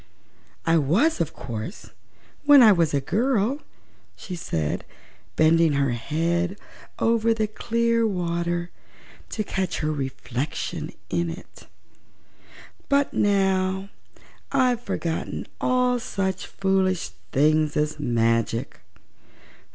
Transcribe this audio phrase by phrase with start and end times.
[0.65, 1.91] "I was, of course,
[2.45, 3.59] when I was a girl,"
[4.15, 4.83] she said,
[5.35, 6.57] bending her head
[6.97, 8.71] over the clear water
[9.29, 11.67] to catch her reflection in it;
[12.89, 13.89] "but now
[14.51, 18.79] I've forgotten all such foolish things as magic.